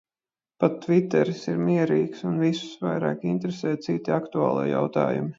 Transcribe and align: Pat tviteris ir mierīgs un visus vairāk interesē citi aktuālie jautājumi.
Pat 0.61 0.77
tviteris 0.85 1.41
ir 1.51 1.59
mierīgs 1.65 2.23
un 2.29 2.39
visus 2.43 2.71
vairāk 2.85 3.27
interesē 3.33 3.75
citi 3.89 4.15
aktuālie 4.17 4.65
jautājumi. 4.71 5.29